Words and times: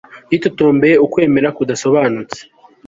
Yitotombeye 0.31 0.95
ukwemera 1.05 1.47
kudasobanutse 1.57 2.39